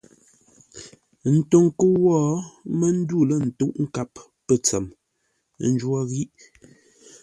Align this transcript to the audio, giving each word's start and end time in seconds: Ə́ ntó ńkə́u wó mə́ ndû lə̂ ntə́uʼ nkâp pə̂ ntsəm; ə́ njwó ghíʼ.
Ə́ 1.27 1.31
ntó 1.37 1.57
ńkə́u 1.67 1.93
wó 2.05 2.15
mə́ 2.79 2.91
ndû 2.97 3.17
lə̂ 3.29 3.37
ntə́uʼ 3.47 3.75
nkâp 3.83 4.11
pə̂ 4.45 4.55
ntsəm; 4.61 4.85
ə́ 5.63 5.67
njwó 5.73 5.99
ghíʼ. 6.11 6.29